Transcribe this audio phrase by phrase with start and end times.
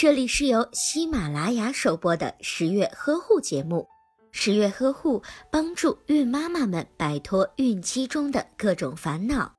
[0.00, 3.88] 这里是由喜马拉雅首播的十月呵护节目。
[4.30, 9.56] 十月呵护帮助孕妈妈们摆脱孕期中的各种烦恼。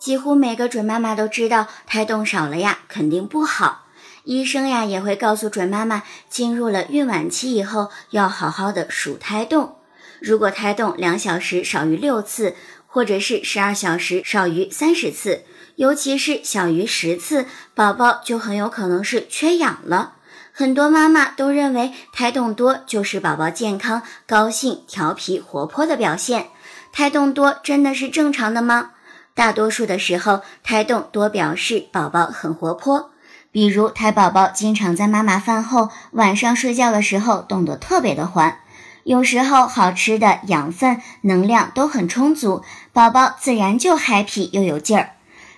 [0.00, 3.86] 几乎每个准妈妈都知道，胎动少了呀，肯定不好。
[4.24, 9.76] 医生呀也会告诉准妈妈，进入了孕晚期以后，要好好的数胎动。
[10.20, 12.54] 如果胎动两小时少于六次，
[12.90, 15.44] 或者是十二小时少于三十次，
[15.76, 20.14] 尤其是小于十次，宝宝就很有可能是缺氧了。
[20.52, 26.48] 很多妈妈都认为胎动多就是宝宝健康、高兴、调皮、活泼的表现。
[26.92, 28.90] 胎动多真的是正常的吗？
[29.32, 33.12] 大多数的时候，胎动多表示宝宝很活泼。
[33.52, 38.58] 比如胎宝宝经常在妈妈饭后、晚上睡觉的时候动得特别的欢。
[39.04, 45.12] 有时候好吃的、养分、能量都很充足，宝宝自然就 happy 又有劲儿。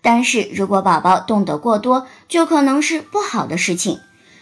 [0.00, 4.00] 但是如果宝宝动得过多，就可能是不好的事情。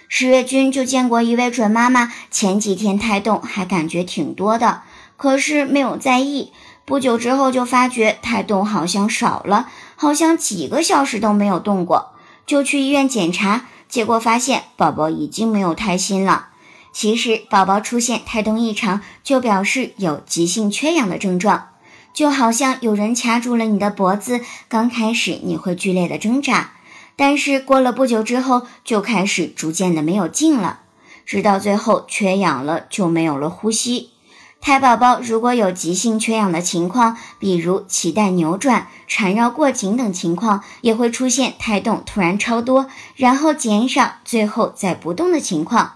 [0.08, 4.82] 十月君就见过一位准妈妈，前几天胎动还感觉挺多的，
[5.16, 6.52] 可是没有在意。
[6.84, 12.12] 不久之后就发觉胎动好像少了，好像几个小时都没有动过，
[12.46, 16.50] 就去医院检查，结果发现宝宝已经没有胎心了。
[16.98, 21.68] 其实，宝宝出现胎动异常，就表示有急性缺氧的症状，
[22.14, 26.70] 就好像有人掐住了你的脖子，刚开始你会剧烈的挣扎，
[27.14, 30.80] 但是过了不久之后，就开始逐渐的没有劲了，
[31.26, 34.12] 直到最后缺氧了，就没有了呼吸。
[34.62, 42.86] 胎宝宝如果有急性缺氧的情况，比如脐带扭转、缠绕过紧等情况，也会出现胎动突然超多，
[43.16, 45.92] 然后减少，最后再不动的情况。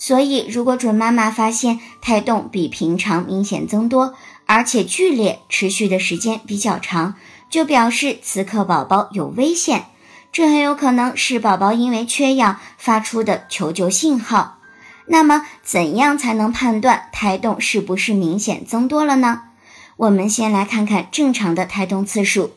[0.00, 4.14] 所以，如果准妈妈发现胎动比平常明显增多，
[4.46, 7.16] 而且剧烈、持续的时间比较长，
[7.50, 9.86] 就表示此刻宝宝有危险。
[10.30, 14.58] 这很有可能是宝宝因为缺氧发出的求救信号。
[15.06, 19.42] 那么，怎样才能判断胎动是不是明显增多了呢？
[19.96, 22.52] 我们先来看看正常的胎动次数，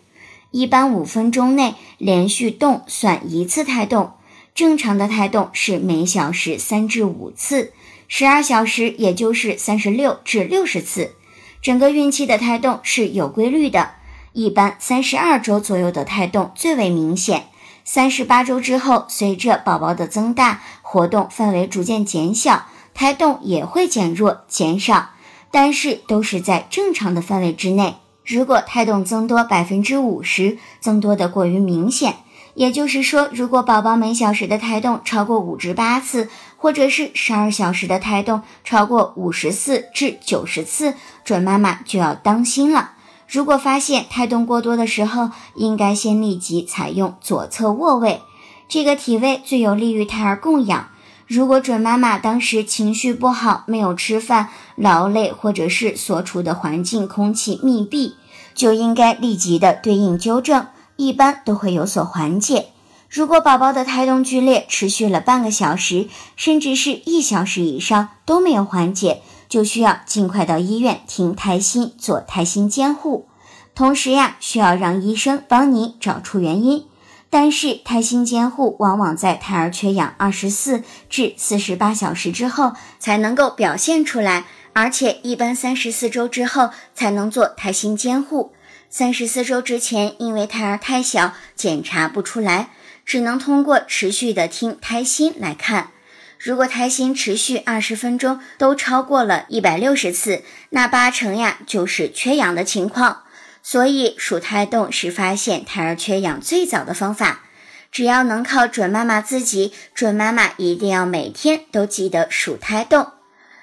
[0.51, 4.11] 一般五分钟内连续动算一次胎动。
[4.53, 7.71] 正常的胎动是每小时三至五次，
[8.07, 11.15] 十二小时也就是三十六至六十次。
[11.61, 13.91] 整个孕期的胎动是有规律的，
[14.33, 17.47] 一般三十二周左右的胎动最为明显，
[17.85, 25.11] 三十八周之后，随着宝宝的增大，活动范围逐渐减小，胎动也会减弱减少，
[25.49, 27.95] 但是都是在正常的范围之内。
[28.25, 32.15] 如果胎动增多百分之五十，增多的过于明显。
[32.53, 42.91] 也就是说，如果宝宝每小时的胎动超过五至八次，或者是十二小时的胎动超过五十四至九十次，准妈妈就要当心了。
[43.27, 48.21] 如果发现胎动过多的时候，应该先立即采用左侧卧位，
[48.67, 50.89] 这个体位最有利于胎儿供氧。
[51.27, 58.15] 如果准妈妈当时情绪不好，没有吃饭、劳累，或者是所处的环境空气密闭，
[58.53, 60.67] 就应该立即的对应纠正。
[61.01, 62.67] 一般都会有所缓解。
[63.09, 73.27] 如果宝宝的胎动剧烈持续了半个小时，甚至是一小时以上都没有缓解，就需要尽快到医院听胎心，做胎心监护。
[73.73, 76.85] 同时呀，需要让医生帮你找出原因。
[77.31, 88.51] 但是胎心监护往往在胎儿缺氧二十四至四十八小时之后才能够表现出来，而且一般三十四周之后才能做胎心监护。
[88.93, 92.71] 三十四周之前，因为胎儿太小，检查不出来，
[93.05, 95.91] 只能通过持续的听胎心来看。
[96.37, 103.23] 如果胎心持续二十分钟都超过了一百六十次，那八成呀就是缺氧的情况。
[103.63, 107.43] 所以数胎动是发现胎儿缺氧最早的方法。
[107.93, 113.13] 只要能靠准妈妈自己，准妈妈一定要每天都记得数胎动。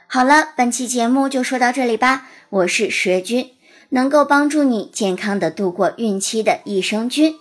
[0.06, 2.27] 好了，本期节目就说到这里吧。
[2.49, 3.58] 我是十月君。
[3.91, 7.36] 能够帮助你健康的度过孕期的益生菌，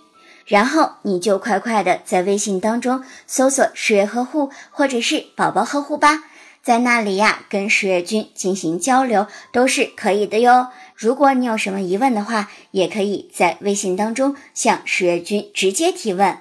[0.46, 6.24] 然后你就快快的在微信当中搜索“十月呵护”或者是“宝宝呵护”吧，
[6.62, 10.68] 在那里呀跟十月君进行交流都是可以的哟。
[10.94, 16.38] 如果你有什么疑问的话，也可以在微信当中向十月君直接提问。